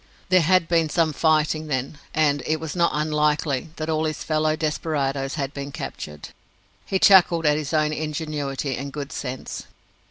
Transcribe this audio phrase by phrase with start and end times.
[0.29, 4.55] There had been some fighting, then, and it was not unlikely that all his fellow
[4.55, 6.29] desperadoes had been captured!
[6.87, 9.67] He chuckled at his own ingenuity and good sense.